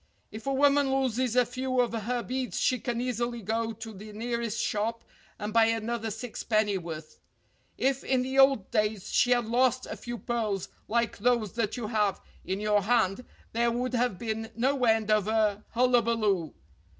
If 0.31 0.47
a 0.47 0.51
woman 0.55 0.89
loses 0.91 1.35
a 1.35 1.45
few 1.45 1.79
of 1.79 1.93
her 1.93 2.23
beads 2.23 2.59
she 2.59 2.79
can 2.79 2.99
easily 2.99 3.43
go 3.43 3.71
to 3.71 3.93
the 3.93 4.11
nearest 4.13 4.59
shop 4.59 5.03
and 5.37 5.53
buy 5.53 5.65
another 5.65 6.09
sixpenny 6.09 6.79
worth. 6.79 7.19
If 7.77 8.03
in 8.03 8.23
the 8.23 8.39
old 8.39 8.71
days 8.71 9.11
she 9.13 9.29
had 9.29 9.45
lost 9.45 9.85
a 9.85 9.95
few 9.95 10.17
pearls 10.17 10.69
like 10.87 11.19
those 11.19 11.51
that 11.53 11.77
you 11.77 11.85
have 11.85 12.19
in 12.43 12.59
your 12.59 12.81
hand 12.81 13.23
there 13.53 13.69
would 13.69 13.93
have 13.93 14.17
been 14.17 14.49
no 14.55 14.85
end 14.85 15.11
of 15.11 15.27
a 15.27 15.63
hullabaloo. 15.75 16.55